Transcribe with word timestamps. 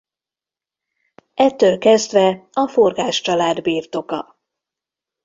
Ettől 1.33 1.77
kezdve 1.77 2.47
a 2.51 2.67
Forgách 2.67 3.21
család 3.21 3.61
birtoka. 3.61 4.37